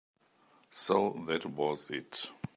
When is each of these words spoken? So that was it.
So 0.71 1.23
that 1.27 1.45
was 1.45 1.91
it. 1.91 2.31